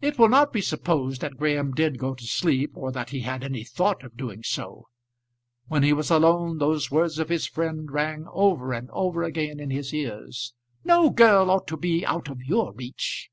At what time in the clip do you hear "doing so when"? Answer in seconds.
4.16-5.82